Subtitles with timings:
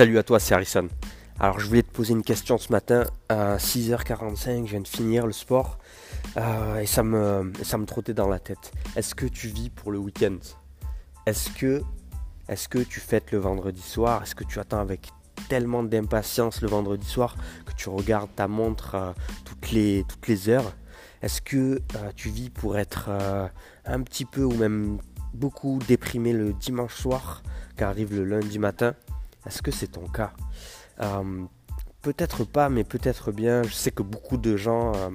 [0.00, 0.88] Salut à toi, c'est Harrison.
[1.38, 3.04] Alors je voulais te poser une question ce matin.
[3.28, 5.78] À 6h45, je viens de finir le sport
[6.38, 8.72] euh, et ça me, ça me trottait dans la tête.
[8.96, 10.38] Est-ce que tu vis pour le week-end?
[11.26, 11.82] Est-ce que,
[12.82, 14.22] tu fêtes le vendredi soir?
[14.22, 15.10] Est-ce que tu attends avec
[15.50, 17.36] tellement d'impatience le vendredi soir
[17.66, 19.12] que tu regardes ta montre euh,
[19.44, 20.72] toutes, les, toutes les heures?
[21.20, 23.10] Est-ce que euh, tu vis pour être
[23.84, 24.98] un petit peu ou même
[25.34, 27.42] beaucoup déprimé le dimanche soir
[27.76, 28.94] qu'arrive le lundi matin?
[29.46, 30.32] Est-ce que c'est ton cas
[31.00, 31.44] euh,
[32.02, 33.62] Peut-être pas, mais peut-être bien.
[33.62, 35.10] Je sais que beaucoup de gens euh,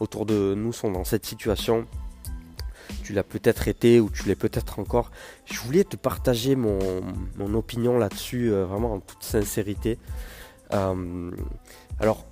[0.00, 1.86] autour de nous sont dans cette situation.
[3.02, 5.10] Tu l'as peut-être été ou tu l'es peut-être encore.
[5.46, 9.98] Je voulais te partager mon, opinion là-dessus, euh, vraiment en toute sincérité.
[12.00, 12.26] alors,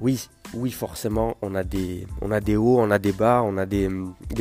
[0.00, 3.88] oui, oui, forcément, on a, des, hauts, on a des bas, on a des,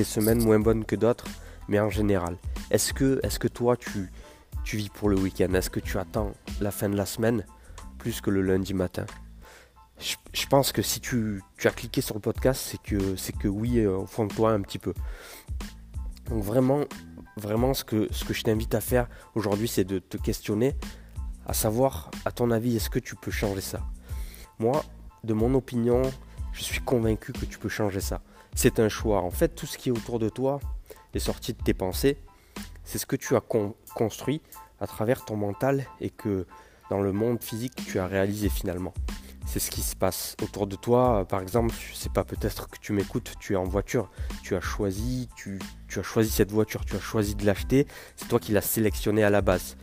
[0.03, 1.25] semaines moins bonnes que d'autres,
[1.70, 2.37] mais en général,
[2.71, 4.12] est-ce que, est que toi, tu,
[4.66, 7.46] tu vis pour le week-end Est-ce que tu attends la fin de la semaine
[7.99, 9.05] plus que le lundi matin?
[9.99, 13.80] Je, pense que si tu, as cliqué sur le podcast, c'est que, c'est que oui,
[13.80, 14.93] euh, au fond de toi, un petit peu.
[16.30, 16.82] Donc vraiment,
[17.38, 20.76] vraiment ce que, ce que je t'invite à faire aujourd'hui, c'est de te questionner,
[21.46, 23.80] à savoir, à ton avis, est-ce que tu peux changer ça?
[24.60, 24.84] Moi,
[25.24, 26.02] de mon opinion,
[26.52, 28.21] je suis convaincu que tu peux changer ça.
[28.54, 29.21] C'est un choix.
[29.21, 30.60] En fait, tout ce qui est autour de toi
[31.13, 32.18] est sorti de tes pensées
[32.85, 33.41] c'est ce que tu as
[33.95, 34.41] construit
[34.79, 36.45] à travers ton mental et que
[36.89, 38.93] dans le monde physique tu as réalisé finalement.
[39.47, 41.25] C'est ce qui se passe autour de toi.
[41.27, 44.09] Par exemple, sais pas, peut-être que tu m'écoutes, tu es en voiture,
[44.43, 45.59] tu as choisi, tu,
[45.95, 49.29] as choisi cette voiture, tu as choisi de l'acheter, c'est toi qui l'as sélectionné à
[49.29, 49.77] la base.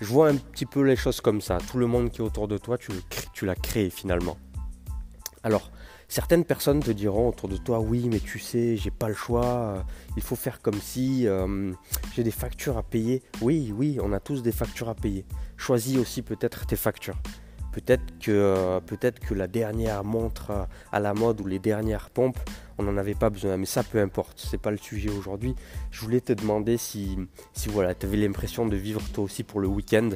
[0.00, 1.58] Je vois un petit peu les choses comme ça.
[1.70, 2.90] Tout le monde qui est autour de toi, tu,
[3.32, 4.36] tu l'as créé finalement.
[5.42, 5.70] Alors,
[6.12, 9.46] Certaines personnes te diront autour de toi, oui, mais tu sais, j'ai pas le choix,
[9.46, 9.82] euh,
[10.14, 11.72] il faut faire comme si euh,
[12.14, 13.22] j'ai des factures à payer.
[13.40, 15.24] Oui, oui, on a tous des factures à payer.
[15.56, 17.16] Choisis aussi peut-être tes factures.
[17.72, 22.38] Peut-être que, euh, peut-être que la dernière montre à la mode ou les dernières pompes,
[22.82, 23.56] on n'en avait pas besoin.
[23.56, 25.54] Mais ça, peu importe, c'est pas le sujet aujourd'hui.
[25.90, 27.18] Je voulais te demander si,
[27.52, 30.10] si voilà, tu avais l'impression de vivre toi aussi pour le week-end.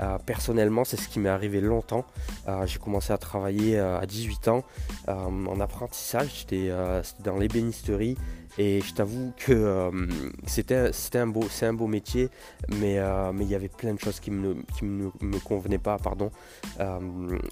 [0.00, 2.04] Euh, personnellement, c'est ce qui m'est arrivé longtemps.
[2.48, 4.64] Euh, j'ai commencé à travailler à 18 ans
[5.08, 6.30] en apprentissage.
[6.40, 6.70] J'étais
[7.24, 8.16] dans l'ébénisterie
[8.58, 9.90] et je t'avoue que euh,
[10.46, 12.28] c'était, un beau, c'est un beau métier,
[12.68, 15.78] mais euh, mais il y avait plein de choses qui ne qui me, me, convenaient
[15.78, 16.30] pas, pardon.
[16.80, 16.98] Euh,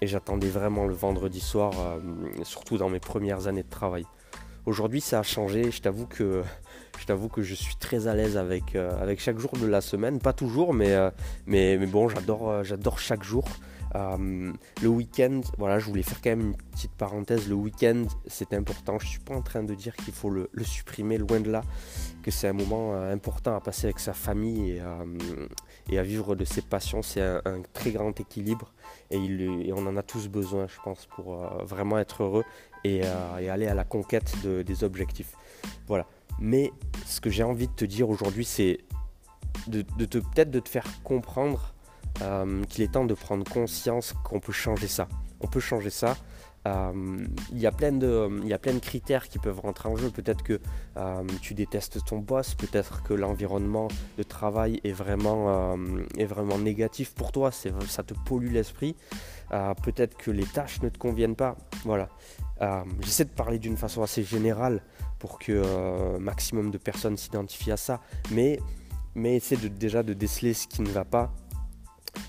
[0.00, 1.72] et j'attendais vraiment le vendredi soir,
[2.42, 4.04] surtout dans mes premières années de travail.
[4.68, 5.70] Aujourd'hui, ça a changé.
[5.70, 6.42] Je t'avoue que
[6.98, 10.18] je t'avoue que je suis très à l'aise avec, avec chaque jour de la semaine.
[10.18, 10.94] Pas toujours, mais,
[11.46, 13.48] mais, mais bon, j'adore, j'adore chaque jour.
[13.94, 17.48] Euh, le week-end, voilà, je voulais faire quand même une petite parenthèse.
[17.48, 18.98] Le week-end, c'est important.
[18.98, 21.62] Je suis pas en train de dire qu'il faut le, supprimer, loin de là,
[22.22, 26.34] que c'est un moment euh, important à passer avec sa famille et, euh, à vivre
[26.34, 27.02] de ses passions.
[27.02, 28.72] C'est un, très grand équilibre
[29.10, 32.44] et, on en a tous besoin, je pense, pour vraiment être heureux
[32.84, 35.34] et, aller à la conquête des objectifs.
[35.86, 36.06] Voilà.
[36.40, 36.72] Mais
[37.06, 38.78] ce que j'ai envie de te dire aujourd'hui, c'est
[39.66, 41.74] de, de peut-être de te faire comprendre
[42.22, 45.08] euh, qu'il est temps de prendre conscience qu'on peut changer ça.
[45.40, 46.16] On peut changer ça.
[46.66, 50.10] Euh, il, y a plein de, critères qui peuvent rentrer en jeu.
[50.10, 50.60] Peut-être que
[50.96, 55.76] euh, tu détestes ton boss, peut-être que l'environnement de travail est vraiment,
[56.58, 58.96] négatif pour toi, ça te pollue l'esprit.
[59.82, 61.56] peut-être que les tâches ne te conviennent pas.
[61.84, 62.08] Voilà.
[63.00, 64.82] J'essaie de parler d'une façon assez générale
[65.20, 68.00] pour que maximum de personnes s'identifient à ça.
[68.32, 68.58] Mais,
[69.14, 71.32] mais essaie déjà de déceler ce qui ne va pas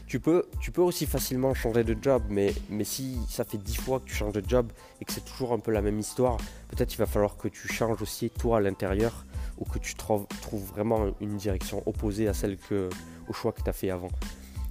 [0.10, 3.76] tu peux, tu peux aussi facilement changer de job, mais, mais si ça fait dix
[3.78, 6.38] fois que tu changes de job et que c'est toujours un peu la même histoire,
[6.70, 9.24] peut-être il va falloir que tu changes aussi toi à l'intérieur
[9.60, 10.26] ou que tu trouves,
[10.74, 12.90] vraiment une direction opposée à celle que,
[13.28, 14.10] au choix que tu as fait avant.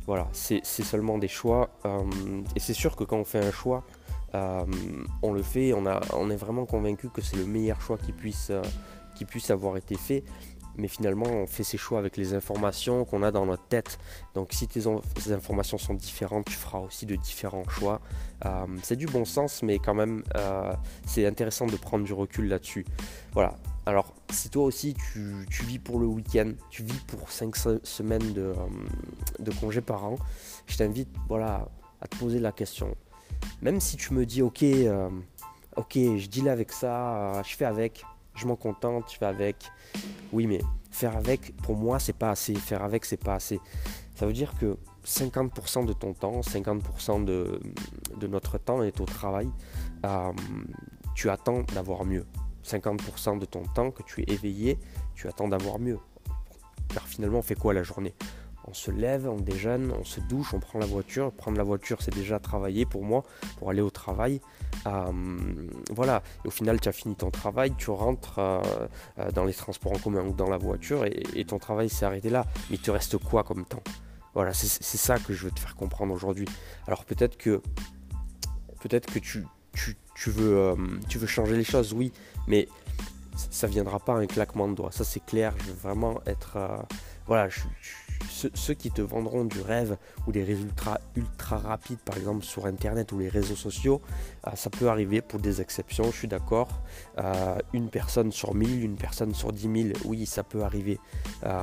[0.07, 1.71] Voilà, c'est seulement des choix.
[1.87, 2.03] Euh,
[2.57, 3.85] et c'est sûr que quand on fait un choix,
[4.35, 4.65] euh,
[5.23, 8.11] on le fait, on, a, on est vraiment convaincu que c'est le meilleur choix qui
[8.11, 8.63] puisse, euh,
[9.15, 10.25] qui puisse avoir été fait
[10.79, 13.99] mais finalement on fait ses choix avec les informations qu'on a dans notre tête.
[14.35, 14.87] Donc si tes,
[15.33, 18.01] informations sont différentes, tu feras aussi de différents choix.
[18.47, 20.73] Euh, c'est du bon sens, mais quand même euh,
[21.07, 22.87] c'est intéressant de prendre du recul là-dessus.
[23.33, 23.57] Voilà.
[23.85, 28.43] Alors si toi aussi tu, vis pour le week-end, tu vis pour 5 semaines de,
[28.43, 28.55] euh,
[29.41, 30.17] de congé par an,
[30.67, 31.69] je t'invite voilà,
[32.01, 32.95] à te poser la question.
[33.63, 34.65] Même si tu me dis ok,
[35.77, 38.05] ok, je deal avec ça, je fais avec,
[38.39, 39.57] je m'en contente, je fais avec.
[40.33, 42.55] Oui, mais faire avec, pour moi, c'est pas assez.
[42.55, 43.61] Faire avec, c'est pas assez.
[44.15, 47.61] Ça veut dire que 50% de ton temps, 50% de,
[48.17, 49.49] de, notre temps est au travail.
[50.05, 50.33] Euh,
[51.15, 52.27] tu attends d'avoir mieux.
[52.65, 54.79] 50% de ton temps que tu es éveillé,
[55.15, 55.99] tu attends d'avoir mieux.
[56.89, 58.15] Car finalement, on fait quoi la journée?
[58.67, 61.33] On se lève, on déjeune, on se douche, on prend la voiture.
[61.33, 63.25] Prendre la voiture, c'est déjà travailler pour moi,
[63.59, 64.41] pour aller au travail.
[64.87, 65.13] Euh,
[65.91, 68.61] voilà, au final, tu as fini ton travail, tu rentres euh,
[69.19, 72.31] euh, dans les transports en commun ou dans la voiture et, ton travail s'est arrêté
[72.31, 72.47] là.
[72.71, 73.83] Mais il te reste quoi comme temps?
[74.35, 76.47] Voilà, c'est ça que je veux te faire comprendre aujourd'hui.
[76.87, 77.61] Alors peut-être que,
[78.81, 79.45] peut-être que tu,
[80.27, 82.13] veux, changer les choses, oui,
[82.47, 82.69] mais
[83.51, 84.93] ça viendra pas un claquement de doigts.
[84.93, 85.55] Ça, c'est clair.
[85.59, 86.59] Je veux vraiment être.
[87.27, 87.61] voilà, je,
[88.29, 89.97] ceux, qui te vendront du rêve
[90.27, 94.01] ou des résultats ultra rapides, par exemple sur Internet ou les réseaux sociaux,
[94.47, 96.69] euh, ça peut arriver pour des exceptions, je suis d'accord.
[97.19, 101.01] Euh, une personne sur 1000, une personne sur 10 000, oui, ça peut arriver.
[101.45, 101.63] Euh,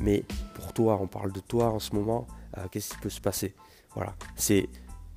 [0.00, 2.26] mais pour toi, on parle de toi en ce moment,
[2.70, 3.54] qu'est-ce qui peut se passer?
[3.94, 4.68] Voilà, c'est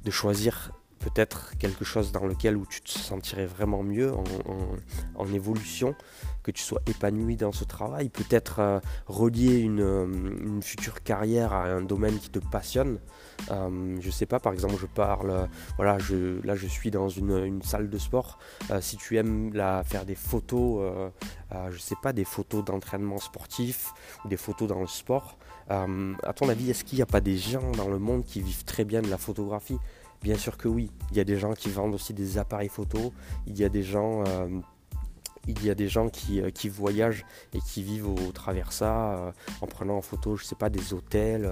[0.04, 0.72] de choisir
[1.06, 4.12] peut-être quelque chose dans lequel où tu te sentirais vraiment mieux
[5.16, 5.96] en, évolution,
[6.44, 11.66] que tu sois épanoui dans ce travail, peut-être euh, relier euh, une, future carrière à
[11.66, 13.00] un domaine qui te passionne.
[13.52, 15.48] Euh, je sais pas, par exemple, je parle,
[15.78, 18.40] voilà, je, là je suis dans une, salle de sport.
[18.82, 19.52] si tu aimes
[19.86, 21.12] faire des photos,
[21.70, 23.94] je sais pas, des photos d'entraînement sportif
[24.24, 25.38] ou des photos dans le sport,
[25.70, 28.66] à ton avis, est-ce qu'il n'y a pas des gens dans le monde qui vivent
[28.66, 29.78] très bien de la photographie?
[30.26, 30.90] Bien sûr que oui.
[31.12, 33.14] Il y a des gens qui vendent aussi des appareils photo.
[33.46, 34.48] Il y a des gens, euh,
[35.48, 37.24] euh, qui, voyagent
[37.54, 39.32] et qui vivent au, travers ça euh,
[39.62, 41.48] en prenant en photo, je sais pas, des hôtels.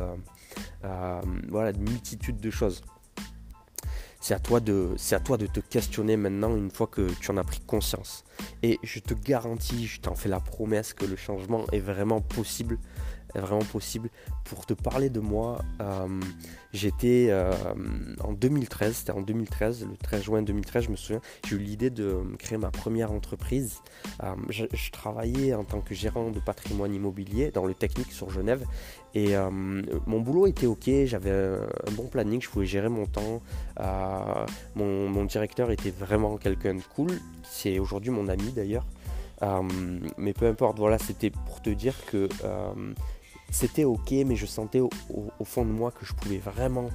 [0.82, 2.82] voilà, une multitude de choses.
[4.20, 8.24] C'est à toi de te questionner maintenant une fois que tu en as pris conscience.
[8.64, 12.80] Et je te garantis, je t'en fais la promesse que le changement est vraiment possible
[13.42, 14.10] vraiment possible.
[14.46, 16.08] Pour te parler de moi, euh,
[16.74, 17.54] j'étais euh,
[18.24, 21.90] en 2013, c'était en 2013, le 13 juin 2013, je me souviens, j'ai eu l'idée
[21.90, 23.82] de créer ma première entreprise.
[24.24, 28.64] Euh, je, travaillais en tant que gérant de patrimoine immobilier dans le technique sur Genève
[29.16, 29.34] et
[30.06, 33.42] mon boulot était ok, j'avais un, bon planning, je pouvais gérer mon temps.
[34.76, 37.12] Mon, mon, directeur était vraiment quelqu'un de cool,
[37.44, 38.86] c'est aujourd'hui mon ami d'ailleurs.
[40.18, 42.28] mais peu importe, voilà, c'était pour te dire que
[43.54, 44.90] c'était ok, mais je sentais au,
[45.46, 46.90] fond de moi que je pouvais vraiment,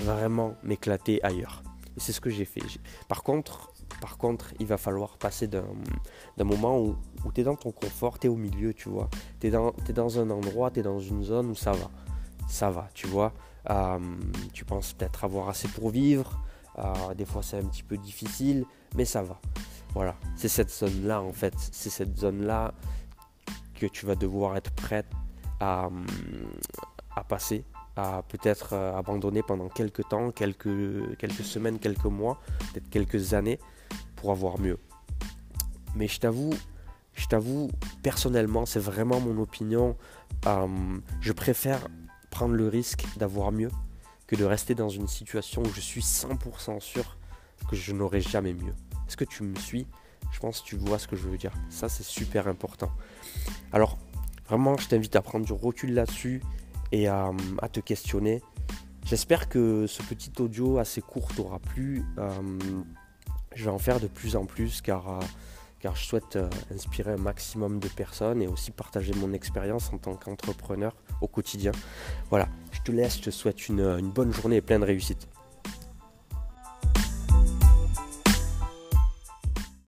[0.00, 1.62] vraiment m'éclater ailleurs.
[1.94, 2.62] Et c'est ce que j'ai fait.
[3.06, 3.70] Par contre,
[4.00, 5.62] par contre, il va falloir passer d'un
[6.38, 6.96] moment où,
[7.34, 9.10] tu es dans ton confort, tu es au milieu, tu vois.
[9.40, 11.90] Tu es, dans un endroit, tu es dans une zone où ça va.
[12.48, 13.34] Ça va, tu vois.
[13.68, 13.98] Euh,
[14.54, 16.42] tu penses peut-être avoir assez pour vivre.
[16.78, 18.64] Euh, des fois, c'est un petit peu difficile,
[18.96, 19.38] mais ça va.
[19.92, 21.54] Voilà, c'est cette zone-là, en fait.
[21.72, 22.72] C'est cette zone-là
[23.74, 25.06] que tu vas devoir être prête
[25.60, 25.90] à,
[27.28, 27.64] passer,
[27.96, 32.40] à peut-être euh, abandonner pendant quelques temps, quelques, quelques semaines, quelques mois,
[32.72, 33.58] peut-être quelques années
[34.16, 34.78] pour avoir mieux.
[35.94, 36.54] Mais je t'avoue,
[37.14, 37.70] je t'avoue,
[38.02, 39.96] personnellement, c'est vraiment mon opinion.
[40.46, 40.66] Euh,
[41.20, 41.86] je préfère
[42.30, 43.70] prendre le risque d'avoir mieux
[44.26, 47.16] que de rester dans une situation où je suis 100% sûr
[47.68, 48.74] que je n'aurai jamais mieux.
[49.06, 49.86] Est-ce que tu me suis?
[50.30, 51.52] Je pense que tu vois ce que je veux dire.
[51.68, 52.90] Ça, c'est super important.
[53.72, 53.98] Alors,
[54.50, 56.42] Vraiment, je t'invite à prendre du recul là-dessus
[56.90, 57.30] et à,
[57.72, 58.42] te questionner.
[59.04, 62.02] J'espère que ce petit audio assez court t'aura plu.
[62.18, 62.32] Euh,
[63.54, 65.20] je vais en faire de plus en plus car, euh,
[65.78, 69.98] car je souhaite euh, inspirer un maximum de personnes et aussi partager mon expérience en
[69.98, 71.70] tant qu'entrepreneur au quotidien.
[72.28, 75.28] Voilà, je te laisse, je te souhaite une, une bonne journée et plein de réussite.